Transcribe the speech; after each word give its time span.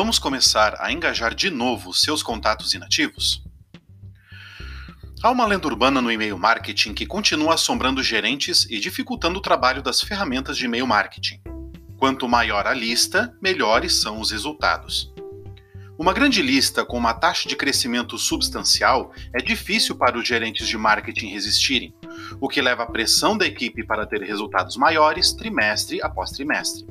Vamos 0.00 0.20
começar 0.20 0.76
a 0.78 0.92
engajar 0.92 1.34
de 1.34 1.50
novo 1.50 1.92
seus 1.92 2.22
contatos 2.22 2.72
inativos? 2.72 3.42
Há 5.20 5.28
uma 5.28 5.44
lenda 5.44 5.66
urbana 5.66 6.00
no 6.00 6.12
e-mail 6.12 6.38
marketing 6.38 6.94
que 6.94 7.04
continua 7.04 7.54
assombrando 7.54 8.00
gerentes 8.00 8.64
e 8.70 8.78
dificultando 8.78 9.40
o 9.40 9.42
trabalho 9.42 9.82
das 9.82 10.00
ferramentas 10.00 10.56
de 10.56 10.66
e-mail 10.66 10.86
marketing. 10.86 11.40
Quanto 11.96 12.28
maior 12.28 12.64
a 12.64 12.72
lista, 12.72 13.36
melhores 13.42 13.96
são 13.96 14.20
os 14.20 14.30
resultados. 14.30 15.12
Uma 15.98 16.12
grande 16.12 16.42
lista 16.42 16.84
com 16.84 16.96
uma 16.96 17.14
taxa 17.14 17.48
de 17.48 17.56
crescimento 17.56 18.16
substancial 18.16 19.12
é 19.34 19.42
difícil 19.42 19.96
para 19.96 20.16
os 20.16 20.28
gerentes 20.28 20.68
de 20.68 20.78
marketing 20.78 21.26
resistirem, 21.26 21.92
o 22.40 22.48
que 22.48 22.62
leva 22.62 22.84
a 22.84 22.90
pressão 22.92 23.36
da 23.36 23.46
equipe 23.46 23.84
para 23.84 24.06
ter 24.06 24.22
resultados 24.22 24.76
maiores 24.76 25.32
trimestre 25.32 26.00
após 26.00 26.30
trimestre. 26.30 26.86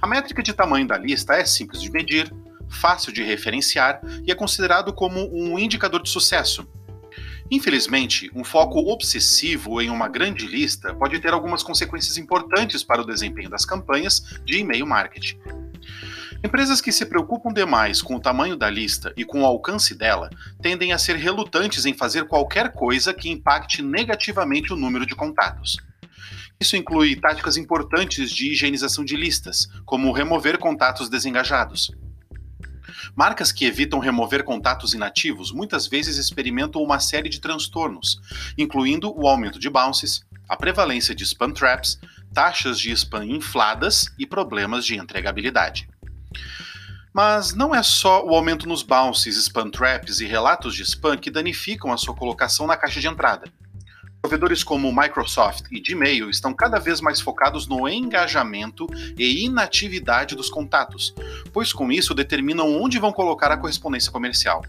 A 0.00 0.06
métrica 0.06 0.42
de 0.42 0.52
tamanho 0.52 0.86
da 0.86 0.96
lista 0.98 1.34
é 1.34 1.44
simples 1.44 1.80
de 1.80 1.90
medir, 1.90 2.32
fácil 2.68 3.12
de 3.12 3.22
referenciar 3.22 4.00
e 4.26 4.30
é 4.30 4.34
considerado 4.34 4.92
como 4.92 5.28
um 5.32 5.58
indicador 5.58 6.02
de 6.02 6.10
sucesso. 6.10 6.66
Infelizmente, 7.50 8.30
um 8.34 8.44
foco 8.44 8.78
obsessivo 8.92 9.80
em 9.80 9.88
uma 9.88 10.08
grande 10.08 10.46
lista 10.46 10.94
pode 10.94 11.18
ter 11.18 11.32
algumas 11.32 11.62
consequências 11.62 12.18
importantes 12.18 12.82
para 12.84 13.00
o 13.00 13.06
desempenho 13.06 13.48
das 13.48 13.64
campanhas 13.64 14.38
de 14.44 14.58
e-mail 14.58 14.86
marketing. 14.86 15.38
Empresas 16.44 16.80
que 16.80 16.92
se 16.92 17.06
preocupam 17.06 17.52
demais 17.52 18.00
com 18.00 18.14
o 18.14 18.20
tamanho 18.20 18.54
da 18.54 18.70
lista 18.70 19.12
e 19.16 19.24
com 19.24 19.42
o 19.42 19.46
alcance 19.46 19.94
dela 19.94 20.30
tendem 20.60 20.92
a 20.92 20.98
ser 20.98 21.16
relutantes 21.16 21.84
em 21.84 21.94
fazer 21.94 22.26
qualquer 22.26 22.72
coisa 22.72 23.12
que 23.12 23.30
impacte 23.30 23.82
negativamente 23.82 24.72
o 24.72 24.76
número 24.76 25.04
de 25.04 25.16
contatos. 25.16 25.78
Isso 26.60 26.76
inclui 26.76 27.14
táticas 27.14 27.56
importantes 27.56 28.30
de 28.30 28.50
higienização 28.50 29.04
de 29.04 29.16
listas, 29.16 29.68
como 29.84 30.10
remover 30.10 30.58
contatos 30.58 31.08
desengajados. 31.08 31.92
Marcas 33.14 33.52
que 33.52 33.64
evitam 33.64 34.00
remover 34.00 34.42
contatos 34.42 34.92
inativos 34.92 35.52
muitas 35.52 35.86
vezes 35.86 36.16
experimentam 36.16 36.82
uma 36.82 36.98
série 36.98 37.28
de 37.28 37.40
transtornos, 37.40 38.20
incluindo 38.56 39.12
o 39.16 39.28
aumento 39.28 39.58
de 39.58 39.70
bounces, 39.70 40.24
a 40.48 40.56
prevalência 40.56 41.14
de 41.14 41.22
spam 41.24 41.52
traps, 41.52 41.98
taxas 42.34 42.78
de 42.80 42.90
spam 42.90 43.24
infladas 43.24 44.12
e 44.18 44.26
problemas 44.26 44.84
de 44.84 44.96
entregabilidade. 44.96 45.88
Mas 47.14 47.54
não 47.54 47.74
é 47.74 47.82
só 47.82 48.24
o 48.24 48.34
aumento 48.34 48.68
nos 48.68 48.82
bounces, 48.82 49.36
spam 49.36 49.70
traps 49.70 50.20
e 50.20 50.26
relatos 50.26 50.74
de 50.74 50.82
spam 50.82 51.16
que 51.16 51.30
danificam 51.30 51.92
a 51.92 51.96
sua 51.96 52.14
colocação 52.14 52.66
na 52.66 52.76
caixa 52.76 53.00
de 53.00 53.06
entrada. 53.06 53.50
Provedores 54.20 54.64
como 54.64 54.92
Microsoft 54.92 55.66
e 55.70 55.80
Gmail 55.80 56.28
estão 56.28 56.52
cada 56.52 56.78
vez 56.78 57.00
mais 57.00 57.20
focados 57.20 57.66
no 57.66 57.88
engajamento 57.88 58.86
e 59.16 59.44
inatividade 59.44 60.34
dos 60.34 60.50
contatos, 60.50 61.14
pois 61.52 61.72
com 61.72 61.90
isso 61.92 62.14
determinam 62.14 62.80
onde 62.80 62.98
vão 62.98 63.12
colocar 63.12 63.50
a 63.52 63.56
correspondência 63.56 64.10
comercial. 64.10 64.64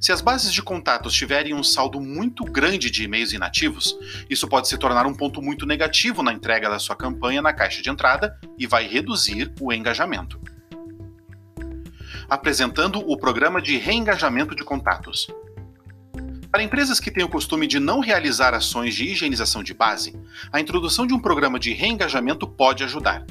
Se 0.00 0.12
as 0.12 0.20
bases 0.20 0.52
de 0.52 0.62
contatos 0.62 1.14
tiverem 1.14 1.54
um 1.54 1.62
saldo 1.62 2.00
muito 2.00 2.42
grande 2.44 2.90
de 2.90 3.04
e-mails 3.04 3.32
inativos, 3.32 3.96
isso 4.28 4.48
pode 4.48 4.66
se 4.66 4.78
tornar 4.78 5.06
um 5.06 5.14
ponto 5.14 5.40
muito 5.40 5.66
negativo 5.66 6.22
na 6.22 6.32
entrega 6.32 6.68
da 6.68 6.78
sua 6.78 6.96
campanha 6.96 7.42
na 7.42 7.52
caixa 7.52 7.82
de 7.82 7.90
entrada 7.90 8.38
e 8.58 8.66
vai 8.66 8.86
reduzir 8.88 9.52
o 9.60 9.72
engajamento 9.72 10.40
apresentando 12.28 12.98
o 12.98 13.16
programa 13.16 13.60
de 13.60 13.78
reengajamento 13.78 14.54
de 14.54 14.62
contatos. 14.62 15.28
Para 16.58 16.64
empresas 16.64 16.98
que 16.98 17.12
têm 17.12 17.22
o 17.22 17.28
costume 17.28 17.68
de 17.68 17.78
não 17.78 18.00
realizar 18.00 18.52
ações 18.52 18.92
de 18.92 19.04
higienização 19.04 19.62
de 19.62 19.72
base, 19.72 20.20
a 20.52 20.58
introdução 20.58 21.06
de 21.06 21.14
um 21.14 21.20
programa 21.20 21.56
de 21.56 21.72
reengajamento 21.72 22.48
pode 22.48 22.82
ajudar. 22.82 23.24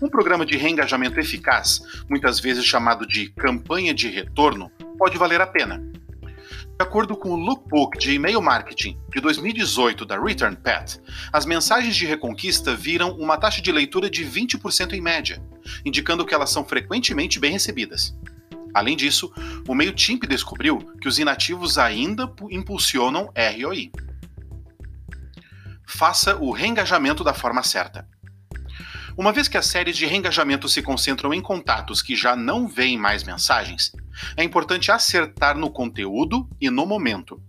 Um 0.00 0.08
programa 0.08 0.46
de 0.46 0.56
reengajamento 0.56 1.18
eficaz, 1.18 1.82
muitas 2.08 2.38
vezes 2.38 2.64
chamado 2.64 3.04
de 3.08 3.30
campanha 3.30 3.92
de 3.92 4.06
retorno, 4.06 4.70
pode 4.96 5.18
valer 5.18 5.40
a 5.40 5.48
pena. 5.48 5.78
De 5.78 6.78
acordo 6.78 7.16
com 7.16 7.30
o 7.30 7.36
Lookbook 7.36 7.98
de 7.98 8.12
E-mail 8.12 8.40
Marketing 8.40 8.96
de 9.12 9.20
2018 9.20 10.06
da 10.06 10.16
Return 10.16 10.56
Path, 10.58 11.00
as 11.32 11.44
mensagens 11.44 11.96
de 11.96 12.06
reconquista 12.06 12.72
viram 12.72 13.18
uma 13.18 13.36
taxa 13.36 13.60
de 13.60 13.72
leitura 13.72 14.08
de 14.08 14.24
20% 14.24 14.92
em 14.92 15.00
média, 15.00 15.42
indicando 15.84 16.24
que 16.24 16.34
elas 16.34 16.50
são 16.50 16.64
frequentemente 16.64 17.40
bem 17.40 17.50
recebidas. 17.50 18.16
Além 18.74 18.96
disso, 18.96 19.32
o 19.66 19.74
MailChimp 19.74 20.24
descobriu 20.26 20.78
que 21.00 21.08
os 21.08 21.18
inativos 21.18 21.78
ainda 21.78 22.32
impulsionam 22.50 23.32
ROI. 23.36 23.90
Faça 25.86 26.36
o 26.36 26.52
reengajamento 26.52 27.24
da 27.24 27.32
forma 27.32 27.62
certa. 27.62 28.06
Uma 29.16 29.32
vez 29.32 29.48
que 29.48 29.56
as 29.56 29.66
séries 29.66 29.96
de 29.96 30.06
reengajamento 30.06 30.68
se 30.68 30.80
concentram 30.80 31.34
em 31.34 31.40
contatos 31.40 32.00
que 32.00 32.14
já 32.14 32.36
não 32.36 32.68
veem 32.68 32.96
mais 32.96 33.24
mensagens, 33.24 33.90
é 34.36 34.44
importante 34.44 34.92
acertar 34.92 35.58
no 35.58 35.70
conteúdo 35.70 36.48
e 36.60 36.70
no 36.70 36.86
momento. 36.86 37.42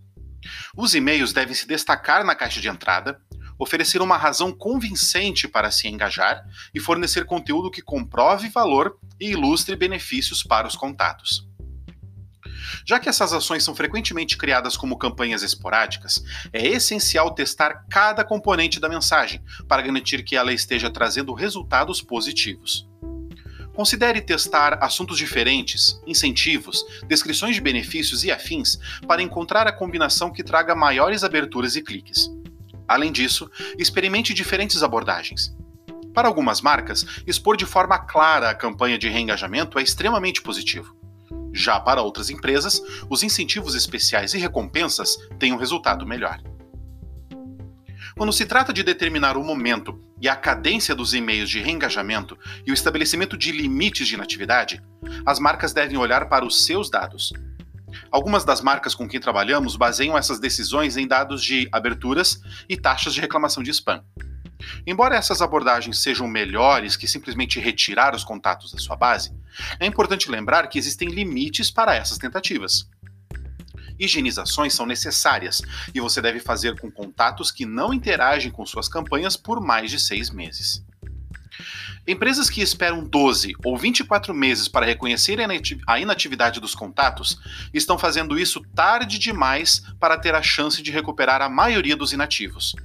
Os 0.75 0.95
e-mails 0.95 1.31
devem 1.31 1.53
se 1.53 1.67
destacar 1.67 2.23
na 2.23 2.33
caixa 2.33 2.59
de 2.59 2.69
entrada, 2.69 3.21
oferecer 3.59 4.01
uma 4.01 4.17
razão 4.17 4.53
convincente 4.53 5.47
para 5.47 5.69
se 5.69 5.87
engajar 5.87 6.43
e 6.73 6.79
fornecer 6.79 7.25
conteúdo 7.25 7.69
que 7.69 7.81
comprove 7.81 8.47
valor 8.47 8.97
e 9.19 9.31
ilustre 9.31 9.75
benefícios 9.75 10.41
para 10.41 10.65
os 10.65 10.77
contatos. 10.77 11.47
Já 12.85 12.99
que 12.99 13.09
essas 13.09 13.33
ações 13.33 13.63
são 13.63 13.75
frequentemente 13.75 14.37
criadas 14.37 14.77
como 14.77 14.97
campanhas 14.97 15.43
esporádicas, 15.43 16.23
é 16.53 16.65
essencial 16.65 17.33
testar 17.33 17.85
cada 17.89 18.23
componente 18.23 18.79
da 18.79 18.87
mensagem 18.87 19.43
para 19.67 19.81
garantir 19.81 20.23
que 20.23 20.35
ela 20.35 20.53
esteja 20.53 20.89
trazendo 20.89 21.33
resultados 21.33 22.01
positivos. 22.01 22.87
Considere 23.73 24.21
testar 24.21 24.83
assuntos 24.83 25.17
diferentes, 25.17 26.01
incentivos, 26.05 26.85
descrições 27.07 27.55
de 27.55 27.61
benefícios 27.61 28.23
e 28.23 28.31
afins 28.31 28.77
para 29.07 29.21
encontrar 29.21 29.67
a 29.67 29.71
combinação 29.71 30.31
que 30.31 30.43
traga 30.43 30.75
maiores 30.75 31.23
aberturas 31.23 31.75
e 31.75 31.81
cliques. 31.81 32.29
Além 32.89 33.11
disso, 33.11 33.51
experimente 33.77 34.33
diferentes 34.33 34.81
abordagens. 34.81 35.55
Para 36.11 36.27
algumas 36.27 36.59
marcas, 36.59 37.05
expor 37.27 37.55
de 37.55 37.67
forma 37.67 37.99
clara 37.99 38.49
a 38.49 38.55
campanha 38.55 38.97
de 38.97 39.07
reengajamento 39.07 39.77
é 39.77 39.83
extremamente 39.83 40.41
positivo. 40.41 40.97
Já 41.53 41.79
para 41.79 42.01
outras 42.01 42.31
empresas, 42.31 42.81
os 43.07 43.21
incentivos 43.21 43.75
especiais 43.75 44.33
e 44.33 44.39
recompensas 44.39 45.17
têm 45.37 45.53
um 45.53 45.57
resultado 45.57 46.03
melhor. 46.03 46.41
Quando 48.17 48.33
se 48.33 48.47
trata 48.47 48.73
de 48.73 48.81
determinar 48.81 49.37
o 49.37 49.43
momento 49.43 50.03
e 50.19 50.27
a 50.27 50.35
cadência 50.35 50.95
dos 50.95 51.13
e-mails 51.13 51.49
de 51.49 51.61
reengajamento 51.61 52.35
e 52.65 52.71
o 52.71 52.73
estabelecimento 52.73 53.37
de 53.37 53.51
limites 53.51 54.07
de 54.07 54.15
inatividade, 54.15 54.81
as 55.23 55.39
marcas 55.39 55.73
devem 55.73 55.97
olhar 55.97 56.27
para 56.27 56.43
os 56.43 56.65
seus 56.65 56.89
dados. 56.89 57.31
Algumas 58.11 58.43
das 58.43 58.61
marcas 58.61 58.95
com 58.95 59.07
quem 59.07 59.19
trabalhamos 59.19 59.75
baseiam 59.75 60.17
essas 60.17 60.39
decisões 60.39 60.97
em 60.97 61.07
dados 61.07 61.43
de 61.43 61.67
aberturas 61.71 62.41
e 62.67 62.77
taxas 62.77 63.13
de 63.13 63.21
reclamação 63.21 63.63
de 63.63 63.71
spam. 63.71 64.03
Embora 64.85 65.15
essas 65.15 65.41
abordagens 65.41 65.99
sejam 65.99 66.27
melhores 66.27 66.95
que 66.95 67.07
simplesmente 67.07 67.59
retirar 67.59 68.15
os 68.15 68.23
contatos 68.23 68.71
da 68.71 68.79
sua 68.79 68.95
base, 68.95 69.33
é 69.79 69.85
importante 69.85 70.29
lembrar 70.29 70.67
que 70.67 70.77
existem 70.77 71.09
limites 71.09 71.71
para 71.71 71.95
essas 71.95 72.17
tentativas. 72.17 72.87
Higienizações 73.99 74.73
são 74.73 74.85
necessárias 74.85 75.61
e 75.93 75.99
você 75.99 76.21
deve 76.21 76.39
fazer 76.39 76.79
com 76.79 76.89
contatos 76.89 77.51
que 77.51 77.65
não 77.65 77.93
interagem 77.93 78.51
com 78.51 78.65
suas 78.65 78.87
campanhas 78.87 79.35
por 79.35 79.59
mais 79.59 79.91
de 79.91 79.99
seis 79.99 80.29
meses. 80.29 80.83
Empresas 82.09 82.49
que 82.49 82.59
esperam 82.59 83.03
12 83.03 83.53
ou 83.63 83.77
24 83.77 84.33
meses 84.33 84.67
para 84.67 84.83
reconhecer 84.83 85.37
a 85.85 85.99
inatividade 85.99 86.59
dos 86.59 86.73
contatos 86.73 87.39
estão 87.71 87.99
fazendo 87.99 88.39
isso 88.39 88.63
tarde 88.73 89.19
demais 89.19 89.83
para 89.99 90.17
ter 90.17 90.33
a 90.33 90.41
chance 90.41 90.81
de 90.81 90.89
recuperar 90.89 91.39
a 91.39 91.47
maioria 91.47 91.95
dos 91.95 92.11
inativos. 92.11 92.75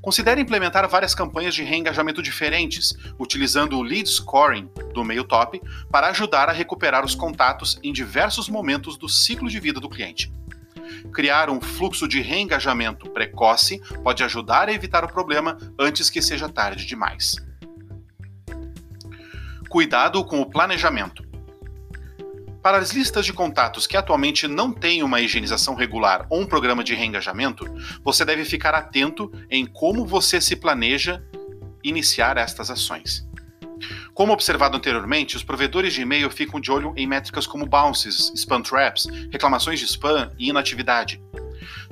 Considere 0.00 0.40
implementar 0.40 0.88
várias 0.88 1.14
campanhas 1.14 1.54
de 1.54 1.62
reengajamento 1.62 2.22
diferentes, 2.22 2.94
utilizando 3.18 3.76
o 3.76 3.82
lead 3.82 4.08
scoring 4.08 4.70
do 4.94 5.04
MailTop 5.04 5.60
para 5.90 6.08
ajudar 6.08 6.48
a 6.48 6.52
recuperar 6.52 7.04
os 7.04 7.14
contatos 7.14 7.78
em 7.82 7.92
diversos 7.92 8.48
momentos 8.48 8.96
do 8.96 9.06
ciclo 9.06 9.50
de 9.50 9.60
vida 9.60 9.78
do 9.78 9.90
cliente. 9.90 10.32
Criar 11.12 11.50
um 11.50 11.60
fluxo 11.60 12.08
de 12.08 12.22
reengajamento 12.22 13.10
precoce 13.10 13.82
pode 14.02 14.24
ajudar 14.24 14.70
a 14.70 14.72
evitar 14.72 15.04
o 15.04 15.12
problema 15.12 15.58
antes 15.78 16.08
que 16.08 16.22
seja 16.22 16.48
tarde 16.48 16.86
demais. 16.86 17.49
Cuidado 19.70 20.24
com 20.24 20.40
o 20.40 20.50
planejamento. 20.50 21.24
Para 22.60 22.78
as 22.78 22.90
listas 22.90 23.24
de 23.24 23.32
contatos 23.32 23.86
que 23.86 23.96
atualmente 23.96 24.48
não 24.48 24.72
têm 24.72 25.04
uma 25.04 25.20
higienização 25.20 25.76
regular 25.76 26.26
ou 26.28 26.40
um 26.40 26.44
programa 26.44 26.82
de 26.82 26.92
reengajamento, 26.92 27.72
você 28.02 28.24
deve 28.24 28.44
ficar 28.44 28.74
atento 28.74 29.30
em 29.48 29.64
como 29.64 30.04
você 30.04 30.40
se 30.40 30.56
planeja 30.56 31.22
iniciar 31.84 32.36
estas 32.36 32.68
ações. 32.68 33.24
Como 34.12 34.32
observado 34.32 34.76
anteriormente, 34.76 35.36
os 35.36 35.44
provedores 35.44 35.94
de 35.94 36.02
e-mail 36.02 36.28
ficam 36.30 36.58
de 36.60 36.72
olho 36.72 36.92
em 36.96 37.06
métricas 37.06 37.46
como 37.46 37.64
bounces, 37.64 38.32
spam 38.34 38.62
traps, 38.62 39.06
reclamações 39.30 39.78
de 39.78 39.86
spam 39.86 40.32
e 40.36 40.48
inatividade. 40.48 41.22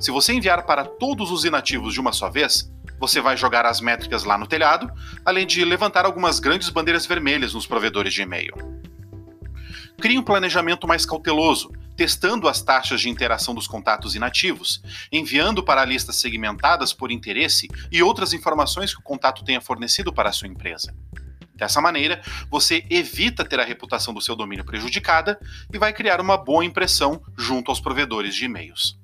Se 0.01 0.11
você 0.11 0.33
enviar 0.33 0.67
para 0.67 0.85
todos 0.85 1.31
os 1.31 1.45
inativos 1.45 1.95
de 1.95 2.01
uma 2.01 2.13
só 2.13 2.29
vez, 2.29 2.73
você 2.99 3.21
vai 3.21 3.37
jogar 3.37 3.65
as 3.67 3.81
métricas 3.81 4.25
lá 4.25 4.37
no 4.37 4.47
telhado, 4.47 4.91
além 5.25 5.47
de 5.47 5.65
levantar 5.65 6.05
algumas 6.05 6.41
grandes 6.41 6.69
bandeiras 6.69 7.07
vermelhas 7.07 7.55
nos 7.55 7.67
provedores 7.67 8.13
de 8.13 8.23
e-mail. 8.23 8.55
Crie 10.01 10.19
um 10.19 10.23
planejamento 10.23 10.87
mais 10.87 11.05
cauteloso, 11.05 11.73
testando 11.97 12.49
as 12.49 12.63
taxas 12.63 13.01
de 13.01 13.09
interação 13.09 13.55
dos 13.55 13.67
contatos 13.67 14.15
inativos, 14.15 14.81
enviando 15.11 15.63
para 15.65 15.85
listas 15.85 16.17
segmentadas 16.17 16.93
por 16.93 17.11
interesse 17.11 17.69
e 17.91 18.03
outras 18.03 18.33
informações 18.33 18.95
que 18.95 19.01
o 19.01 19.05
contato 19.05 19.45
tenha 19.45 19.61
fornecido 19.61 20.13
para 20.13 20.29
a 20.29 20.33
sua 20.33 20.47
empresa. 20.47 20.95
Dessa 21.57 21.81
maneira, 21.81 22.23
você 22.49 22.87
evita 22.89 23.45
ter 23.45 23.59
a 23.59 23.65
reputação 23.65 24.15
do 24.15 24.21
seu 24.21 24.37
domínio 24.37 24.65
prejudicada 24.65 25.41
e 25.73 25.77
vai 25.77 25.93
criar 25.93 26.21
uma 26.21 26.37
boa 26.37 26.65
impressão 26.65 27.21
junto 27.37 27.73
aos 27.73 27.81
provedores 27.81 28.37
de 28.37 28.45
e-mails. 28.45 28.97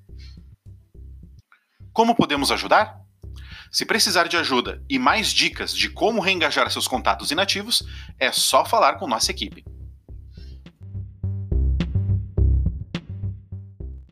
Como 1.92 2.14
podemos 2.14 2.52
ajudar? 2.52 3.03
Se 3.74 3.84
precisar 3.84 4.28
de 4.28 4.36
ajuda 4.36 4.80
e 4.88 5.00
mais 5.00 5.32
dicas 5.32 5.74
de 5.74 5.90
como 5.90 6.20
reengajar 6.20 6.70
seus 6.70 6.86
contatos 6.86 7.32
inativos, 7.32 7.82
é 8.20 8.30
só 8.30 8.64
falar 8.64 9.00
com 9.00 9.08
nossa 9.08 9.32
equipe. 9.32 9.64